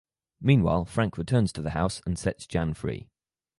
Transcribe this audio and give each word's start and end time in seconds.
Meanwhile 0.41 0.85
Frank 0.85 1.15
returns 1.19 1.53
to 1.53 1.61
the 1.61 1.69
house 1.77 2.01
and 2.07 2.17
sets 2.17 2.47
Jan 2.47 2.73
free. 2.73 3.07